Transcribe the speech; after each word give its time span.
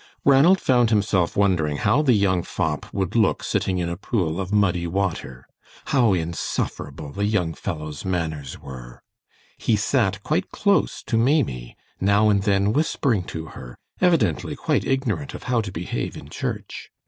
Ranald 0.25 0.59
found 0.59 0.89
himself 0.89 1.37
wondering 1.37 1.77
how 1.77 2.01
the 2.01 2.15
young 2.15 2.41
fop 2.41 2.91
would 2.91 3.15
look 3.15 3.43
sitting 3.43 3.77
in 3.77 3.87
a 3.87 3.95
pool 3.95 4.39
of 4.41 4.51
muddy 4.51 4.87
water. 4.87 5.47
How 5.93 6.15
insufferable 6.15 7.11
the 7.11 7.25
young 7.25 7.53
fellow's 7.53 8.03
manners 8.03 8.57
were! 8.59 9.03
He 9.59 9.75
sat 9.75 10.23
quite 10.23 10.49
close 10.49 11.03
to 11.03 11.17
Maimie, 11.17 11.75
now 11.99 12.29
and 12.29 12.41
then 12.41 12.73
whispering 12.73 13.21
to 13.25 13.49
her, 13.53 13.77
evidently 14.01 14.55
quite 14.55 14.85
ignorant 14.85 15.35
of 15.35 15.43
how 15.43 15.61
to 15.61 15.71
behave 15.71 16.17
in 16.17 16.29
church. 16.29 16.89